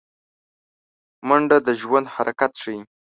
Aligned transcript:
منډه 1.27 1.57
د 1.65 1.67
ژوند 1.81 2.05
حرکت 2.15 2.51
ښيي 2.61 2.79